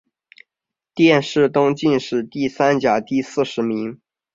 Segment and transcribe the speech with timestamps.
[0.95, 4.01] 殿试登进士第三甲第四十名。